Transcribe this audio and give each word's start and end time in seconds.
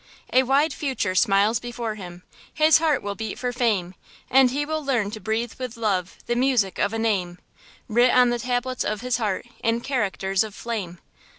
A 0.33 0.41
wide 0.41 0.73
future 0.73 1.13
smiles 1.13 1.59
before 1.59 1.93
him, 1.93 2.23
His 2.51 2.79
heart 2.79 3.03
will 3.03 3.13
beat 3.13 3.37
for 3.37 3.51
fame, 3.53 3.93
And 4.31 4.49
he 4.49 4.65
will 4.65 4.83
learn 4.83 5.11
to 5.11 5.19
breathe 5.19 5.53
with 5.59 5.77
love 5.77 6.17
The 6.25 6.35
music 6.35 6.79
of 6.79 6.91
a 6.91 6.97
name, 6.97 7.37
Writ 7.87 8.09
on 8.09 8.31
the 8.31 8.39
tablets 8.39 8.83
of 8.83 9.01
his 9.01 9.17
heart 9.17 9.45
In 9.63 9.79
characters 9.81 10.43
of 10.43 10.55
flame. 10.55 10.97